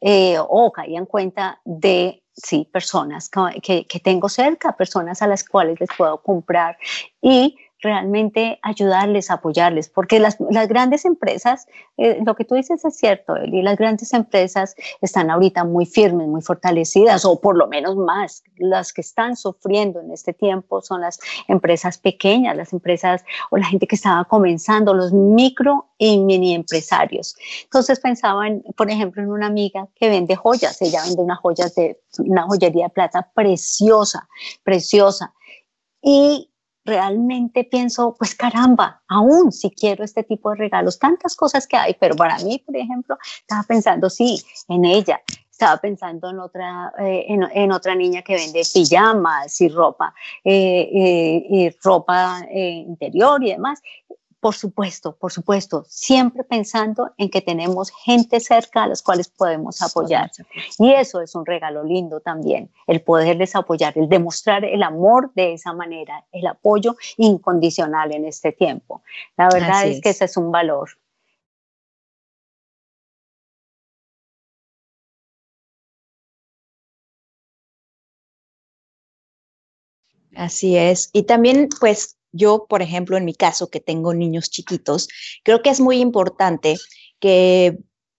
eh, 0.00 0.36
o 0.40 0.72
caía 0.72 0.98
en 0.98 1.06
cuenta 1.06 1.60
de 1.64 2.22
sí, 2.34 2.68
personas 2.72 3.30
que, 3.62 3.86
que, 3.86 4.00
tengo 4.00 4.28
cerca, 4.28 4.76
personas 4.76 5.22
a 5.22 5.28
las 5.28 5.44
cuales 5.44 5.78
les 5.78 5.90
puedo 5.96 6.20
comprar 6.20 6.76
y 7.20 7.56
realmente 7.82 8.60
ayudarles, 8.62 9.30
apoyarles, 9.30 9.88
porque 9.88 10.20
las, 10.20 10.38
las 10.50 10.68
grandes 10.68 11.04
empresas, 11.04 11.66
eh, 11.96 12.20
lo 12.24 12.36
que 12.36 12.44
tú 12.44 12.54
dices 12.54 12.84
es 12.84 12.96
cierto, 12.96 13.36
Eli, 13.36 13.60
las 13.60 13.76
grandes 13.76 14.12
empresas 14.12 14.76
están 15.00 15.30
ahorita 15.30 15.64
muy 15.64 15.84
firmes, 15.84 16.28
muy 16.28 16.42
fortalecidas, 16.42 17.24
o 17.24 17.40
por 17.40 17.58
lo 17.58 17.66
menos 17.66 17.96
más. 17.96 18.44
Las 18.56 18.92
que 18.92 19.00
están 19.00 19.36
sufriendo 19.36 20.00
en 20.00 20.12
este 20.12 20.32
tiempo 20.32 20.80
son 20.80 21.00
las 21.00 21.18
empresas 21.48 21.98
pequeñas, 21.98 22.56
las 22.56 22.72
empresas 22.72 23.24
o 23.50 23.56
la 23.56 23.66
gente 23.66 23.88
que 23.88 23.96
estaba 23.96 24.24
comenzando, 24.24 24.94
los 24.94 25.12
micro 25.12 25.88
y 25.98 26.18
mini 26.18 26.54
empresarios. 26.54 27.34
Entonces 27.64 27.98
pensaba, 27.98 28.46
en, 28.46 28.62
por 28.76 28.90
ejemplo, 28.90 29.22
en 29.22 29.30
una 29.30 29.46
amiga 29.46 29.88
que 29.96 30.08
vende 30.08 30.36
joyas, 30.36 30.80
ella 30.80 31.02
vende 31.04 31.22
unas 31.22 31.40
joyas 31.40 31.74
de 31.74 32.00
una 32.18 32.44
joyería 32.44 32.84
de 32.84 32.90
plata 32.90 33.28
preciosa, 33.34 34.28
preciosa. 34.62 35.34
Y 36.00 36.51
realmente 36.84 37.64
pienso, 37.64 38.14
pues 38.18 38.34
caramba, 38.34 39.02
aún 39.08 39.52
si 39.52 39.70
quiero 39.70 40.04
este 40.04 40.22
tipo 40.22 40.50
de 40.50 40.56
regalos, 40.56 40.98
tantas 40.98 41.36
cosas 41.36 41.66
que 41.66 41.76
hay, 41.76 41.94
pero 41.98 42.16
para 42.16 42.38
mí, 42.38 42.62
por 42.64 42.76
ejemplo, 42.76 43.16
estaba 43.40 43.62
pensando, 43.62 44.10
sí, 44.10 44.42
en 44.68 44.84
ella, 44.84 45.20
estaba 45.62 45.76
pensando 45.76 46.30
en 46.30 46.40
otra, 46.40 46.92
eh, 46.98 47.26
en, 47.28 47.70
otra 47.72 47.94
niña 47.94 48.22
que 48.22 48.34
vende 48.34 48.62
pijamas 48.74 49.60
y 49.60 49.68
ropa, 49.68 50.12
eh, 50.42 50.90
eh, 50.92 51.46
y 51.48 51.70
ropa 51.82 52.40
interior 52.50 53.42
y 53.44 53.50
demás. 53.50 53.80
Por 54.42 54.56
supuesto, 54.56 55.14
por 55.14 55.30
supuesto, 55.30 55.84
siempre 55.86 56.42
pensando 56.42 57.12
en 57.16 57.30
que 57.30 57.42
tenemos 57.42 57.92
gente 57.92 58.40
cerca 58.40 58.82
a 58.82 58.88
las 58.88 59.00
cuales 59.00 59.28
podemos 59.28 59.80
apoyar. 59.82 60.32
Y 60.80 60.90
eso 60.90 61.20
es 61.20 61.36
un 61.36 61.46
regalo 61.46 61.84
lindo 61.84 62.18
también, 62.18 62.68
el 62.88 63.02
poderles 63.02 63.54
apoyar, 63.54 63.96
el 63.96 64.08
demostrar 64.08 64.64
el 64.64 64.82
amor 64.82 65.30
de 65.34 65.52
esa 65.52 65.72
manera, 65.72 66.26
el 66.32 66.44
apoyo 66.48 66.96
incondicional 67.18 68.10
en 68.10 68.24
este 68.24 68.50
tiempo. 68.50 69.04
La 69.36 69.48
verdad 69.48 69.86
es, 69.86 70.00
que 70.00 70.10
ese 70.10 70.24
es 70.24 70.36
un 70.36 70.50
valor. 70.50 70.90
Así 80.34 80.76
es. 80.76 81.10
Y 81.12 81.22
también, 81.22 81.68
pues, 81.78 82.18
yo, 82.32 82.66
por 82.68 82.82
ejemplo, 82.82 83.16
en 83.16 83.24
mi 83.24 83.34
caso, 83.34 83.70
que 83.70 83.80
tengo 83.80 84.14
niños 84.14 84.50
chiquitos, 84.50 85.08
creo 85.44 85.62
que 85.62 85.70
es 85.70 85.80
muy 85.80 85.98
importante 85.98 86.76
que, 87.20 87.78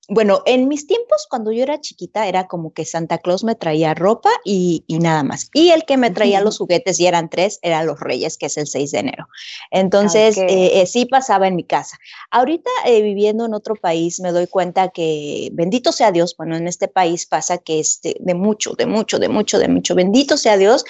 bueno, 0.10 0.44
en 0.46 0.68
mis 0.68 0.86
tiempos, 0.86 1.28
cuando 1.30 1.52
yo 1.52 1.64
era 1.64 1.80
chiquita, 1.80 2.28
era 2.28 2.48
como 2.48 2.74
que 2.74 2.86
Santa 2.86 3.18
Claus 3.18 3.44
me 3.44 3.56
traía 3.56 3.94
ropa 3.94 4.30
y, 4.44 4.84
nada 4.88 5.24
más. 5.24 5.50
Y 5.54 5.70
el 5.70 5.86
que 5.86 5.98
me 5.98 6.12
traía 6.12 6.42
los 6.42 6.58
juguetes, 6.58 7.00
y 7.00 7.08
eran 7.08 7.30
tres, 7.30 7.58
eran 7.62 7.88
los 7.88 8.00
Reyes, 8.00 8.38
que 8.38 8.48
es 8.48 8.58
el 8.58 8.68
6 8.68 8.92
de 8.92 9.00
enero. 9.00 9.28
Entonces, 9.72 10.38
eh, 10.38 10.82
eh, 10.82 10.86
sí 10.86 11.06
pasaba 11.06 11.48
en 11.48 11.56
mi 11.56 11.64
casa. 11.64 11.98
Ahorita, 12.32 12.70
eh, 12.86 13.02
viviendo 13.02 13.46
en 13.46 13.54
otro 13.54 13.76
país, 13.76 14.20
me 14.20 14.32
doy 14.32 14.48
cuenta 14.48 14.90
que, 14.90 15.50
bendito 15.54 15.92
sea 15.92 16.12
Dios, 16.12 16.36
bueno, 16.38 16.56
en 16.58 16.68
este 16.68 16.88
país 16.88 17.26
pasa 17.26 17.58
que 17.58 17.80
es 17.80 18.02
de 18.02 18.34
mucho, 18.36 18.74
de 18.74 18.86
mucho, 18.86 19.20
de 19.20 19.30
mucho, 19.30 19.58
de 19.58 19.70
mucho, 19.70 19.96
bendito 19.96 20.38
sea 20.38 20.58
Dios, 20.58 20.84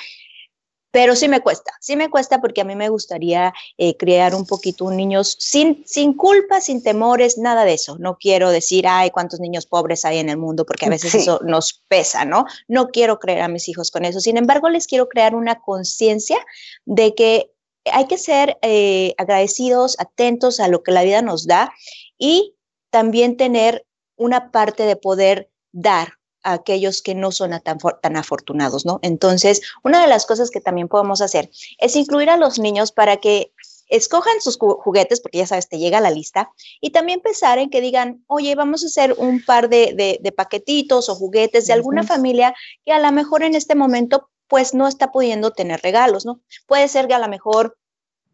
pero 0.94 1.16
sí 1.16 1.28
me 1.28 1.42
cuesta, 1.42 1.74
sí 1.82 1.96
me 1.96 2.12
cuesta 2.12 2.40
porque 2.40 2.62
a 2.62 2.66
mí 2.66 2.76
me 2.76 2.88
gustaría 2.88 3.52
eh, 3.80 3.98
crear 3.98 4.36
un 4.36 4.46
poquito 4.46 4.86
un 4.86 4.96
niños 4.96 5.36
sin, 5.40 5.84
sin 5.88 6.14
culpa, 6.14 6.62
sin 6.62 6.84
temores, 6.84 7.40
nada 7.40 7.66
de 7.66 7.74
eso. 7.74 7.98
No 7.98 8.20
quiero 8.20 8.52
decir, 8.52 8.86
ay, 8.88 9.10
cuántos 9.10 9.40
niños 9.40 9.66
pobres 9.66 10.06
hay 10.06 10.20
en 10.20 10.30
el 10.30 10.38
mundo, 10.38 10.68
porque 10.68 10.86
a 10.86 10.90
veces 10.90 11.16
eso 11.16 11.40
nos 11.44 11.82
pesa, 11.88 12.26
¿no? 12.26 12.46
No 12.68 12.90
quiero 12.90 13.18
crear 13.18 13.42
a 13.42 13.48
mis 13.48 13.68
hijos 13.70 13.90
con 13.90 14.06
eso. 14.06 14.20
Sin 14.20 14.38
embargo, 14.38 14.70
les 14.70 14.86
quiero 14.86 15.10
crear 15.10 15.34
una 15.34 15.62
conciencia 15.62 16.38
de 16.86 17.16
que 17.16 17.52
hay 17.92 18.06
que 18.06 18.20
ser 18.20 18.60
eh, 18.62 19.16
agradecidos, 19.18 20.00
atentos 20.00 20.60
a 20.60 20.68
lo 20.68 20.84
que 20.84 20.92
la 20.92 21.02
vida 21.02 21.24
nos 21.24 21.48
da 21.48 21.74
y 22.20 22.54
también 22.92 23.36
tener 23.36 23.84
una 24.16 24.52
parte 24.52 24.84
de 24.84 24.96
poder 24.96 25.50
dar 25.72 26.20
a 26.44 26.54
aquellos 26.54 27.02
que 27.02 27.16
no 27.16 27.32
son 27.32 27.52
tan, 27.62 27.78
tan 28.02 28.18
afortunados, 28.18 28.86
¿no? 28.86 29.00
Entonces, 29.02 29.62
una 29.84 30.02
de 30.02 30.08
las 30.08 30.26
cosas 30.26 30.52
que 30.52 30.62
también 30.62 30.88
podemos 30.88 31.22
hacer 31.22 31.50
es 31.80 31.96
incluir 31.96 32.30
a 32.30 32.38
los 32.38 32.60
niños 32.60 32.92
para 32.92 33.18
que 33.18 33.52
escojan 33.88 34.42
sus 34.42 34.58
juguetes, 34.58 35.22
porque 35.22 35.40
ya 35.40 35.48
sabes, 35.48 35.70
te 35.70 35.78
llega 35.78 36.02
la 36.02 36.10
lista, 36.10 36.52
y 36.82 36.92
también 36.92 37.22
pensar 37.22 37.60
en 37.60 37.70
que 37.70 37.82
digan, 37.82 38.24
oye, 38.28 38.56
vamos 38.56 38.84
a 38.84 38.88
hacer 38.88 39.14
un 39.18 39.44
par 39.44 39.70
de, 39.70 40.20
de, 40.20 40.32
paquetitos 40.32 41.10
o 41.10 41.16
juguetes 41.16 41.68
de 41.68 41.74
alguna 41.74 42.04
familia 42.04 42.56
que 42.86 42.92
a 42.92 43.00
lo 43.00 43.12
mejor 43.12 43.44
en 43.44 43.56
este 43.56 43.76
momento 43.76 44.30
pues 44.48 44.74
no 44.74 44.88
está 44.88 45.12
pudiendo 45.12 45.52
tener 45.52 45.82
regalos, 45.82 46.26
¿no? 46.26 46.42
Puede 46.66 46.88
ser 46.88 47.08
que 47.08 47.14
a 47.14 47.20
lo 47.20 47.28
mejor 47.28 47.78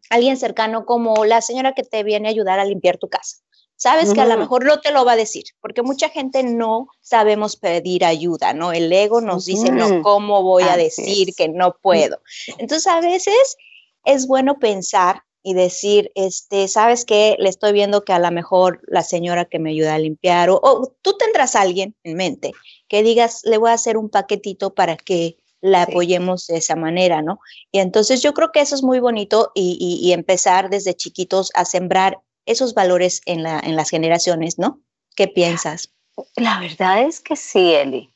alguien 0.08 0.36
cercano 0.36 0.86
como 0.86 1.24
la 1.24 1.40
señora 1.40 1.74
que 1.74 1.82
te 1.82 2.02
viene 2.02 2.28
a 2.28 2.30
ayudar 2.30 2.58
a 2.58 2.64
limpiar 2.64 2.98
tu 2.98 3.08
casa 3.08 3.36
sabes 3.80 4.12
que 4.12 4.20
a 4.20 4.26
lo 4.26 4.36
mejor 4.36 4.66
no 4.66 4.78
te 4.80 4.92
lo 4.92 5.06
va 5.06 5.12
a 5.12 5.16
decir, 5.16 5.44
porque 5.62 5.80
mucha 5.80 6.10
gente 6.10 6.42
no 6.42 6.88
sabemos 7.00 7.56
pedir 7.56 8.04
ayuda, 8.04 8.52
¿no? 8.52 8.72
El 8.74 8.92
ego 8.92 9.22
nos 9.22 9.46
dice, 9.46 9.72
no, 9.72 10.02
¿cómo 10.02 10.42
voy 10.42 10.64
a 10.64 10.76
decir 10.76 11.34
que 11.34 11.48
no 11.48 11.74
puedo? 11.80 12.20
Entonces, 12.58 12.86
a 12.86 13.00
veces 13.00 13.56
es 14.04 14.26
bueno 14.26 14.58
pensar 14.58 15.22
y 15.42 15.54
decir, 15.54 16.12
este, 16.14 16.68
¿sabes 16.68 17.06
qué? 17.06 17.36
Le 17.38 17.48
estoy 17.48 17.72
viendo 17.72 18.04
que 18.04 18.12
a 18.12 18.18
lo 18.18 18.30
mejor 18.30 18.82
la 18.86 19.02
señora 19.02 19.46
que 19.46 19.58
me 19.58 19.70
ayuda 19.70 19.94
a 19.94 19.98
limpiar, 19.98 20.50
o, 20.50 20.92
tú 21.00 21.16
tendrás 21.16 21.56
a 21.56 21.62
alguien 21.62 21.96
en 22.04 22.18
mente 22.18 22.52
que 22.86 23.02
digas, 23.02 23.40
le 23.44 23.56
voy 23.56 23.70
a 23.70 23.74
hacer 23.74 23.96
un 23.96 24.10
paquetito 24.10 24.74
para 24.74 24.98
que 24.98 25.38
la 25.62 25.84
apoyemos 25.84 26.46
de 26.48 26.58
esa 26.58 26.76
manera, 26.76 27.22
¿no? 27.22 27.40
Y 27.72 27.78
entonces 27.78 28.20
yo 28.20 28.34
creo 28.34 28.52
que 28.52 28.60
eso 28.60 28.74
es 28.74 28.82
muy 28.82 29.00
bonito 29.00 29.52
y 29.54 30.12
empezar 30.12 30.68
desde 30.68 30.94
chiquitos 30.94 31.50
a 31.54 31.64
sembrar 31.64 32.18
esos 32.50 32.74
valores 32.74 33.22
en, 33.26 33.42
la, 33.42 33.60
en 33.60 33.76
las 33.76 33.90
generaciones, 33.90 34.58
¿no? 34.58 34.80
¿Qué 35.16 35.28
piensas? 35.28 35.92
La 36.36 36.60
verdad 36.60 37.02
es 37.02 37.20
que 37.20 37.36
sí, 37.36 37.74
Eli. 37.74 38.12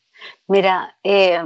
Mira, 0.49 0.97
eh, 1.03 1.43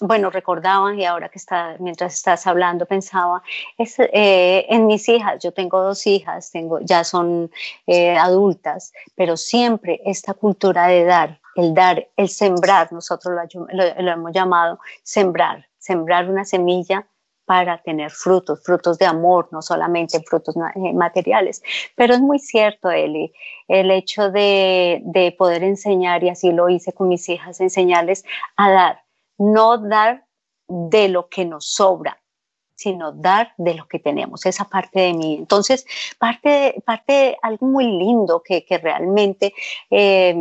bueno, 0.00 0.30
recordaban 0.30 0.98
y 0.98 1.04
ahora 1.04 1.28
que 1.28 1.38
está, 1.38 1.76
mientras 1.78 2.14
estás 2.14 2.46
hablando, 2.46 2.86
pensaba 2.86 3.42
es, 3.76 3.98
eh, 3.98 4.66
en 4.68 4.86
mis 4.86 5.08
hijas. 5.08 5.42
Yo 5.42 5.52
tengo 5.52 5.82
dos 5.82 6.06
hijas, 6.06 6.50
tengo, 6.50 6.80
ya 6.80 7.04
son 7.04 7.50
eh, 7.86 8.16
adultas, 8.16 8.92
pero 9.14 9.36
siempre 9.36 10.00
esta 10.04 10.32
cultura 10.34 10.86
de 10.86 11.04
dar, 11.04 11.40
el 11.54 11.74
dar, 11.74 12.08
el 12.16 12.28
sembrar, 12.28 12.92
nosotros 12.92 13.34
lo 13.52 14.10
hemos 14.10 14.32
llamado 14.32 14.80
sembrar, 15.02 15.68
sembrar 15.78 16.30
una 16.30 16.44
semilla 16.44 17.06
para 17.50 17.78
tener 17.78 18.12
frutos, 18.12 18.62
frutos 18.62 18.96
de 18.96 19.06
amor, 19.06 19.48
no 19.50 19.60
solamente 19.60 20.22
frutos 20.22 20.54
eh, 20.56 20.92
materiales. 20.92 21.64
Pero 21.96 22.14
es 22.14 22.20
muy 22.20 22.38
cierto, 22.38 22.92
Eli, 22.92 23.32
el 23.66 23.90
hecho 23.90 24.30
de, 24.30 25.00
de 25.02 25.32
poder 25.32 25.64
enseñar, 25.64 26.22
y 26.22 26.28
así 26.28 26.52
lo 26.52 26.68
hice 26.68 26.92
con 26.92 27.08
mis 27.08 27.28
hijas, 27.28 27.60
enseñarles 27.60 28.24
a 28.56 28.70
dar, 28.70 29.02
no 29.36 29.78
dar 29.78 30.26
de 30.68 31.08
lo 31.08 31.28
que 31.28 31.44
nos 31.44 31.66
sobra, 31.66 32.22
sino 32.76 33.10
dar 33.10 33.52
de 33.58 33.74
lo 33.74 33.88
que 33.88 33.98
tenemos, 33.98 34.46
esa 34.46 34.66
parte 34.66 35.00
de 35.00 35.14
mí. 35.14 35.34
Entonces, 35.34 35.84
parte, 36.20 36.80
parte 36.86 37.36
algo 37.42 37.66
muy 37.66 37.86
lindo 37.86 38.44
que, 38.44 38.64
que 38.64 38.78
realmente 38.78 39.54
eh, 39.90 40.36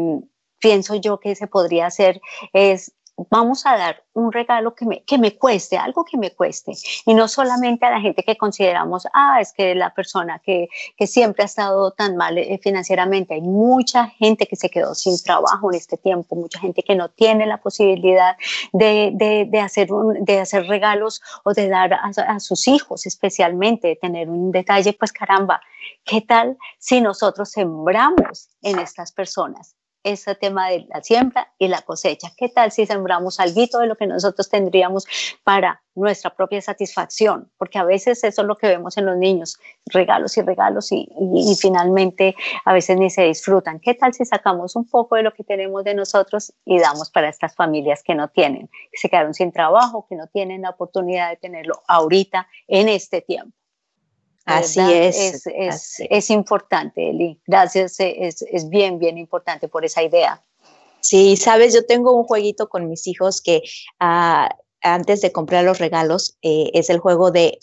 pienso 0.60 0.94
yo 0.94 1.20
que 1.20 1.34
se 1.34 1.48
podría 1.48 1.88
hacer 1.88 2.22
es 2.54 2.94
vamos 3.30 3.66
a 3.66 3.78
dar 3.78 4.04
un 4.14 4.32
regalo 4.32 4.76
que 4.76 4.86
me, 4.86 5.04
que 5.04 5.18
me 5.18 5.38
cueste, 5.38 5.78
algo 5.78 6.04
que 6.04 6.18
me 6.18 6.32
cueste, 6.32 6.74
y 7.06 7.14
no 7.14 7.28
solamente 7.28 7.86
a 7.86 7.92
la 7.92 8.02
gente 8.02 8.24
que 8.24 8.38
consideramos, 8.38 9.08
ah, 9.14 9.40
es 9.42 9.54
que 9.54 9.76
la 9.76 9.94
persona 9.94 10.40
que, 10.40 10.68
que 10.98 11.08
siempre 11.08 11.44
ha 11.44 11.46
estado 11.46 11.92
tan 11.92 12.16
mal 12.16 12.38
eh, 12.38 12.60
financieramente, 12.62 13.34
hay 13.34 13.42
mucha 13.42 14.08
gente 14.08 14.46
que 14.46 14.56
se 14.56 14.70
quedó 14.70 14.96
sin 14.96 15.22
trabajo 15.22 15.72
en 15.72 15.78
este 15.78 15.98
tiempo, 15.98 16.36
mucha 16.36 16.60
gente 16.60 16.84
que 16.84 16.96
no 16.96 17.10
tiene 17.10 17.46
la 17.46 17.58
posibilidad 17.58 18.36
de, 18.74 19.12
de, 19.14 19.48
de 19.50 19.60
hacer, 19.60 19.90
de 20.22 20.40
hacer 20.40 20.68
regalos 20.68 21.22
o 21.44 21.54
de 21.54 21.68
dar 21.68 21.94
a, 21.94 22.12
a 22.28 22.40
sus 22.40 22.68
hijos 22.68 23.06
especialmente, 23.06 23.98
tener 24.02 24.30
un 24.30 24.52
detalle, 24.52 24.94
pues 24.94 25.12
caramba, 25.12 25.62
¿qué 26.06 26.22
tal 26.22 26.58
si 26.78 27.02
nosotros 27.02 27.52
sembramos 27.52 28.50
en 28.62 28.80
estas 28.80 29.12
personas? 29.12 29.79
Ese 30.04 30.36
tema 30.36 30.70
de 30.70 30.88
la 30.90 31.04
siembra 31.04 31.52
y 31.58 31.68
la 31.68 31.82
cosecha. 31.82 32.30
¿Qué 32.38 32.50
tal 32.50 32.72
si 32.72 32.86
sembramos 32.86 33.40
algo 33.40 33.80
de 33.80 33.88
lo 33.88 33.96
que 33.96 34.08
nosotros 34.08 34.50
tendríamos 34.50 35.06
para 35.44 35.82
nuestra 35.96 36.34
propia 36.34 36.62
satisfacción? 36.62 37.52
Porque 37.58 37.78
a 37.78 37.84
veces 37.84 38.24
eso 38.24 38.42
es 38.42 38.48
lo 38.48 38.58
que 38.58 38.68
vemos 38.68 38.98
en 38.98 39.06
los 39.06 39.18
niños, 39.18 39.60
regalos 39.88 40.38
y 40.38 40.42
regalos 40.42 40.92
y, 40.92 41.08
finalmente 41.60 42.36
a 42.66 42.74
veces 42.74 42.98
ni 42.98 43.10
se 43.10 43.24
disfrutan. 43.24 43.80
¿Qué 43.80 43.94
tal 43.94 44.14
si 44.14 44.26
sacamos 44.26 44.76
un 44.76 44.88
poco 44.88 45.16
de 45.16 45.24
lo 45.24 45.34
que 45.34 45.44
tenemos 45.44 45.84
de 45.84 45.94
nosotros 45.94 46.54
y 46.66 46.80
damos 46.80 47.10
para 47.10 47.30
estas 47.30 47.56
familias 47.56 48.02
que 48.04 48.16
no 48.16 48.30
tienen, 48.30 48.68
que 48.92 48.98
se 48.98 49.10
quedaron 49.10 49.34
sin 49.34 49.52
trabajo, 49.52 50.06
que 50.08 50.16
no 50.16 50.28
tienen 50.28 50.62
la 50.62 50.70
oportunidad 50.70 51.30
de 51.30 51.38
tenerlo 51.38 51.82
ahorita 51.88 52.48
en 52.68 52.88
este 52.88 53.22
tiempo? 53.22 53.59
Así 54.58 54.80
es. 54.80 55.44
Es, 56.10 56.30
importante, 56.30 57.10
Eli. 57.10 57.40
Gracias, 57.46 58.00
es, 58.00 58.42
es, 58.42 58.70
bien, 58.70 59.00
bien 59.00 59.18
importante 59.18 59.68
por 59.68 59.86
esa 59.86 60.04
idea. 60.04 60.44
Sí, 61.02 61.38
sabes, 61.38 61.74
yo 61.74 61.86
tengo 61.86 62.14
un 62.14 62.24
jueguito 62.24 62.68
con 62.68 62.90
mis 62.90 63.08
hijos 63.08 63.42
que 63.42 63.62
ah, 64.00 64.50
antes 64.82 65.22
de 65.22 65.32
comprar 65.32 65.64
los 65.64 65.80
regalos 65.80 66.38
eh, 66.42 66.72
es 66.74 66.90
el 66.90 67.00
juego 67.00 67.32
de, 67.32 67.60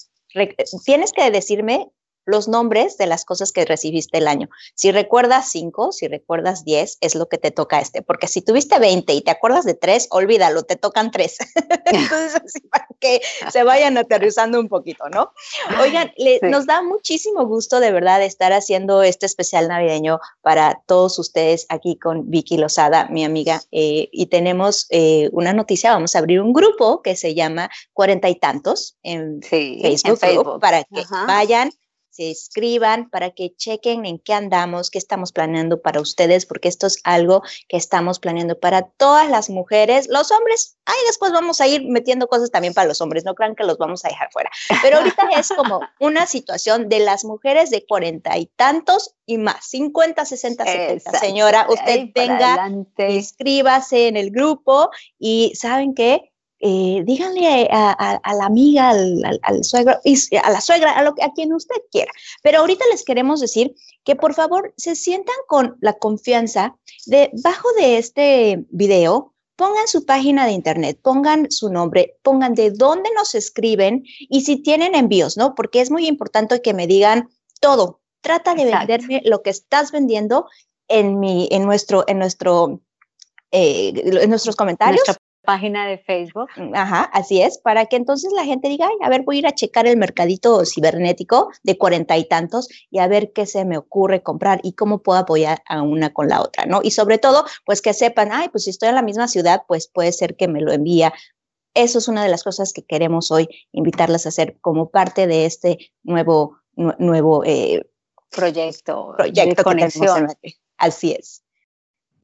tienes 0.84 1.12
que 1.12 1.30
decirme 1.30 1.90
los 2.26 2.48
nombres 2.48 2.98
de 2.98 3.06
las 3.06 3.24
cosas 3.24 3.52
que 3.52 3.64
recibiste 3.64 4.18
el 4.18 4.28
año. 4.28 4.48
Si 4.74 4.92
recuerdas 4.92 5.48
cinco, 5.50 5.92
si 5.92 6.08
recuerdas 6.08 6.64
diez, 6.64 6.98
es 7.00 7.14
lo 7.14 7.28
que 7.28 7.38
te 7.38 7.50
toca 7.50 7.80
este, 7.80 8.02
porque 8.02 8.28
si 8.28 8.42
tuviste 8.42 8.78
20 8.78 9.12
y 9.14 9.22
te 9.22 9.30
acuerdas 9.30 9.64
de 9.64 9.74
tres, 9.74 10.08
olvídalo, 10.10 10.64
te 10.64 10.76
tocan 10.76 11.10
tres. 11.10 11.38
Entonces, 11.86 12.34
así 12.44 12.60
para 12.68 12.88
que 12.98 13.20
se 13.50 13.62
vayan 13.62 13.96
aterrizando 13.96 14.60
un 14.60 14.68
poquito, 14.68 15.08
¿no? 15.08 15.32
Oigan, 15.80 16.12
nos 16.42 16.66
da 16.66 16.82
muchísimo 16.82 17.46
gusto 17.46 17.80
de 17.80 17.92
verdad 17.92 18.22
estar 18.22 18.52
haciendo 18.52 19.02
este 19.02 19.26
especial 19.26 19.68
navideño 19.68 20.20
para 20.42 20.82
todos 20.86 21.18
ustedes 21.18 21.66
aquí 21.68 21.96
con 21.96 22.30
Vicky 22.30 22.58
Lozada, 22.58 23.08
mi 23.08 23.24
amiga, 23.24 23.62
eh, 23.70 24.08
y 24.10 24.26
tenemos 24.26 24.86
eh, 24.90 25.28
una 25.32 25.52
noticia, 25.52 25.92
vamos 25.92 26.16
a 26.16 26.18
abrir 26.18 26.40
un 26.40 26.52
grupo 26.52 27.02
que 27.02 27.16
se 27.16 27.34
llama 27.34 27.70
Cuarenta 27.92 28.28
y 28.28 28.34
Tantos 28.34 28.96
en, 29.02 29.40
Facebook, 29.42 30.60
para 30.60 30.84
que 30.84 31.04
vayan 31.26 31.70
se 32.16 32.30
escriban 32.30 33.10
para 33.10 33.30
que 33.30 33.54
chequen 33.54 34.06
en 34.06 34.18
qué 34.18 34.32
andamos, 34.32 34.90
qué 34.90 34.96
estamos 34.96 35.32
planeando 35.32 35.82
para 35.82 36.00
ustedes, 36.00 36.46
porque 36.46 36.68
esto 36.68 36.86
es 36.86 36.98
algo 37.04 37.42
que 37.68 37.76
estamos 37.76 38.18
planeando 38.18 38.58
para 38.58 38.88
todas 38.88 39.28
las 39.28 39.50
mujeres, 39.50 40.08
los 40.08 40.30
hombres, 40.30 40.78
ahí 40.86 40.96
después 41.06 41.32
vamos 41.32 41.60
a 41.60 41.66
ir 41.66 41.86
metiendo 41.86 42.26
cosas 42.26 42.50
también 42.50 42.72
para 42.72 42.88
los 42.88 43.02
hombres, 43.02 43.26
no 43.26 43.34
crean 43.34 43.54
que 43.54 43.64
los 43.64 43.76
vamos 43.76 44.02
a 44.06 44.08
dejar 44.08 44.30
fuera, 44.32 44.50
pero 44.80 44.96
ahorita 44.96 45.28
es 45.36 45.48
como 45.48 45.80
una 46.00 46.26
situación 46.26 46.88
de 46.88 47.00
las 47.00 47.24
mujeres 47.24 47.68
de 47.68 47.84
cuarenta 47.84 48.38
y 48.38 48.46
tantos 48.46 49.14
y 49.26 49.36
más, 49.36 49.66
50, 49.66 50.24
60, 50.24 50.64
70. 50.64 51.18
Señora, 51.18 51.66
usted 51.68 52.08
venga, 52.14 52.70
escríbase 52.96 54.08
en 54.08 54.16
el 54.16 54.30
grupo 54.30 54.90
y 55.18 55.52
¿saben 55.54 55.94
qué? 55.94 56.32
Eh, 56.68 57.04
díganle 57.04 57.68
a, 57.70 58.34
la 58.34 58.44
amiga, 58.44 58.90
al, 58.90 59.62
suegro, 59.62 60.00
a 60.42 60.50
la 60.50 60.60
suegra, 60.60 60.90
a, 60.90 61.02
lo, 61.04 61.14
a 61.22 61.32
quien 61.32 61.52
usted 61.52 61.76
quiera. 61.92 62.10
Pero 62.42 62.58
ahorita 62.58 62.84
les 62.90 63.04
queremos 63.04 63.38
decir 63.40 63.76
que 64.02 64.16
por 64.16 64.34
favor 64.34 64.74
se 64.76 64.96
sientan 64.96 65.36
con 65.46 65.76
la 65.80 65.92
confianza 65.92 66.76
de, 67.06 67.30
bajo 67.44 67.68
de 67.78 67.98
este 67.98 68.64
video, 68.70 69.32
pongan 69.54 69.86
su 69.86 70.06
página 70.06 70.44
de 70.44 70.52
internet, 70.54 70.98
pongan 71.00 71.52
su 71.52 71.70
nombre, 71.70 72.18
pongan 72.22 72.56
de 72.56 72.72
dónde 72.72 73.10
nos 73.14 73.36
escriben 73.36 74.02
y 74.18 74.40
si 74.40 74.56
tienen 74.56 74.96
envíos, 74.96 75.36
¿no? 75.36 75.54
Porque 75.54 75.80
es 75.80 75.92
muy 75.92 76.08
importante 76.08 76.62
que 76.62 76.74
me 76.74 76.88
digan 76.88 77.28
todo. 77.60 78.00
Trata 78.22 78.56
de 78.56 78.64
venderme 78.64 79.22
lo 79.24 79.40
que 79.42 79.50
estás 79.50 79.92
vendiendo 79.92 80.48
en 80.88 81.20
mi, 81.20 81.46
en 81.52 81.64
nuestro, 81.64 82.02
en 82.08 82.18
nuestro, 82.18 82.80
eh, 83.52 83.92
en 83.94 84.30
nuestros 84.30 84.56
comentarios 84.56 85.04
página 85.46 85.86
de 85.86 85.96
Facebook. 85.96 86.50
Ajá, 86.74 87.04
así 87.14 87.40
es, 87.40 87.56
para 87.56 87.86
que 87.86 87.96
entonces 87.96 88.30
la 88.34 88.44
gente 88.44 88.68
diga, 88.68 88.86
Ay, 88.86 88.96
a 89.02 89.08
ver, 89.08 89.22
voy 89.22 89.36
a 89.36 89.38
ir 89.38 89.46
a 89.46 89.52
checar 89.52 89.86
el 89.86 89.96
mercadito 89.96 90.64
cibernético 90.66 91.50
de 91.62 91.78
cuarenta 91.78 92.18
y 92.18 92.24
tantos 92.28 92.68
y 92.90 92.98
a 92.98 93.08
ver 93.08 93.32
qué 93.32 93.46
se 93.46 93.64
me 93.64 93.78
ocurre 93.78 94.22
comprar 94.22 94.60
y 94.62 94.74
cómo 94.74 95.02
puedo 95.02 95.18
apoyar 95.18 95.62
a 95.66 95.80
una 95.80 96.12
con 96.12 96.28
la 96.28 96.42
otra, 96.42 96.66
¿no? 96.66 96.80
Y 96.82 96.90
sobre 96.90 97.16
todo, 97.16 97.46
pues 97.64 97.80
que 97.80 97.94
sepan, 97.94 98.28
ay, 98.32 98.50
pues 98.50 98.64
si 98.64 98.70
estoy 98.70 98.90
en 98.90 98.96
la 98.96 99.02
misma 99.02 99.28
ciudad, 99.28 99.62
pues 99.66 99.88
puede 99.88 100.12
ser 100.12 100.36
que 100.36 100.48
me 100.48 100.60
lo 100.60 100.72
envía 100.72 101.14
eso 101.76 101.98
es 101.98 102.08
una 102.08 102.22
de 102.22 102.30
las 102.30 102.42
cosas 102.42 102.72
que 102.72 102.82
queremos 102.82 103.30
hoy 103.30 103.48
invitarlas 103.70 104.24
a 104.24 104.30
hacer 104.30 104.56
como 104.62 104.88
parte 104.88 105.26
de 105.26 105.44
este 105.44 105.92
nuevo, 106.02 106.58
nuevo 106.74 107.44
eh, 107.44 107.82
proyecto, 108.30 109.12
proyecto 109.16 109.56
de 109.56 109.62
conexión. 109.62 110.28
Así 110.78 111.12
es. 111.12 111.42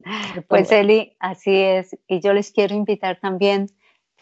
Pues 0.47 0.71
Eli, 0.71 1.15
así 1.19 1.55
es. 1.55 1.97
Y 2.07 2.19
yo 2.19 2.33
les 2.33 2.51
quiero 2.51 2.75
invitar 2.75 3.19
también 3.19 3.69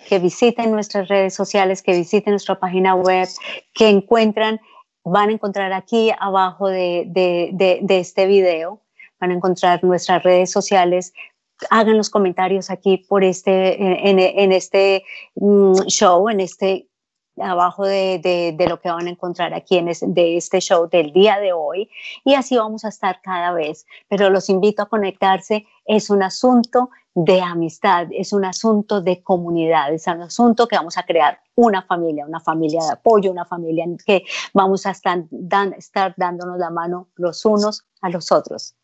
que 0.08 0.20
visiten 0.20 0.72
nuestras 0.72 1.08
redes 1.08 1.34
sociales, 1.34 1.82
que 1.82 1.94
visiten 1.94 2.32
nuestra 2.32 2.60
página 2.60 2.96
web, 2.96 3.28
que 3.74 3.90
encuentran, 3.90 4.60
van 5.04 5.30
a 5.30 5.34
encontrar 5.34 5.74
aquí 5.74 6.12
abajo 6.20 6.68
de, 6.68 7.06
de 7.08 8.00
este 8.00 8.26
video, 8.26 8.82
van 9.20 9.32
a 9.32 9.36
encontrar 9.36 9.84
nuestras 9.84 10.24
redes 10.24 10.52
sociales. 10.52 11.14
Hagan 11.70 11.98
los 11.98 12.10
comentarios 12.10 12.72
aquí 12.72 12.98
por 12.98 13.24
este, 13.24 14.10
en, 14.10 14.20
en 14.20 14.52
este 14.52 15.04
mm, 15.36 15.84
show, 15.88 16.28
en 16.30 16.40
este 16.40 16.88
abajo 17.40 17.86
de, 17.86 18.54
de, 18.56 18.68
lo 18.68 18.80
que 18.80 18.90
van 18.90 19.08
a 19.08 19.10
encontrar 19.10 19.54
aquí 19.54 19.78
en 19.78 19.90
de 20.14 20.38
este 20.38 20.60
show 20.60 20.90
del 20.90 21.14
día 21.14 21.40
de 21.40 21.54
hoy 21.54 21.90
y 22.26 22.34
así 22.34 22.58
vamos 22.58 22.84
a 22.84 22.90
estar 22.90 23.22
cada 23.22 23.54
vez. 23.54 23.86
Pero 24.08 24.30
los 24.30 24.50
invito 24.50 24.82
a 24.82 24.90
conectarse, 24.90 25.66
es 25.86 26.10
un 26.10 26.24
asunto 26.24 26.90
de 27.14 27.42
amistad, 27.42 28.08
es 28.12 28.32
un 28.32 28.46
asunto 28.46 29.02
de 29.02 29.22
comunidad, 29.22 29.94
es 29.94 30.08
un 30.08 30.22
asunto 30.22 30.68
que 30.68 30.78
vamos 30.78 30.98
a 30.98 31.04
crear 31.04 31.40
una 31.56 31.82
familia, 31.82 32.26
una 32.26 32.40
familia 32.40 32.82
de 32.86 32.92
apoyo, 32.94 33.32
una 33.32 33.46
familia 33.46 33.84
en 33.84 33.98
que 33.98 34.24
vamos 34.54 34.86
a 34.86 34.92
estar, 34.92 35.24
estar 35.78 36.14
dándonos 36.16 36.58
la 36.58 36.70
mano 36.70 37.10
los 37.16 37.44
unos 37.46 37.86
a 38.02 38.10
los 38.10 38.32
otros. 38.32 38.76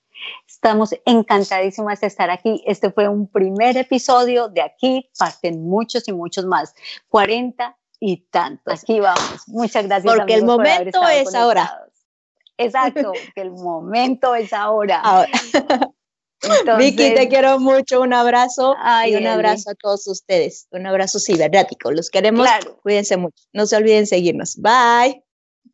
Estamos 0.48 0.96
encantadísimas 1.06 2.02
de 2.02 2.08
estar 2.08 2.30
aquí. 2.30 2.64
Este 2.66 2.92
fue 2.92 3.08
un 3.08 3.28
primer 3.28 3.78
episodio 3.78 4.50
de 4.50 4.62
aquí, 4.62 5.10
parten 5.18 5.64
muchos 5.64 6.08
y 6.08 6.14
muchos 6.14 6.46
más. 6.46 6.74
40 7.10 7.78
y 8.00 8.18
tanto. 8.30 8.72
Aquí 8.72 9.00
vamos. 9.00 9.48
Muchas 9.48 9.86
gracias. 9.86 10.16
Porque 10.16 10.34
el 10.34 10.46
momento 10.46 11.08
es 11.08 11.34
ahora. 11.34 11.84
Exacto, 12.58 13.12
que 13.36 13.42
el 13.42 13.52
momento 13.52 14.34
es 14.34 14.52
ahora. 14.52 15.02
Vicky, 16.78 17.14
te 17.16 17.28
quiero 17.30 17.60
mucho, 17.60 18.02
un 18.02 18.14
abrazo 18.14 18.76
y 19.08 19.16
un 19.16 19.28
abrazo 19.28 19.72
a 19.72 19.76
todos 19.76 20.08
ustedes, 20.08 20.68
un 20.72 20.86
abrazo 20.86 21.20
cibernético, 21.20 21.92
los 21.92 22.10
queremos, 22.10 22.48
cuídense 22.84 23.18
mucho, 23.18 23.44
no 23.54 23.66
se 23.66 23.76
olviden 23.76 24.06
seguirnos, 24.06 24.56
bye. 24.58 25.24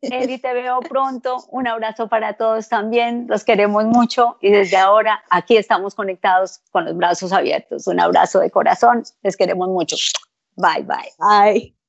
Eli, 0.00 0.38
te 0.38 0.52
veo 0.52 0.80
pronto, 0.80 1.44
un 1.50 1.66
abrazo 1.66 2.08
para 2.08 2.36
todos 2.36 2.68
también, 2.68 3.26
los 3.28 3.44
queremos 3.44 3.84
mucho 3.84 4.36
y 4.40 4.50
desde 4.50 4.76
ahora 4.76 5.22
aquí 5.30 5.56
estamos 5.56 5.94
conectados 5.94 6.60
con 6.70 6.84
los 6.84 6.96
brazos 6.96 7.32
abiertos, 7.32 7.86
un 7.86 8.00
abrazo 8.00 8.40
de 8.40 8.50
corazón, 8.50 9.04
les 9.22 9.36
queremos 9.36 9.68
mucho, 9.68 9.96
bye 10.56 10.82
bye. 10.82 11.12
Bye. 11.18 11.83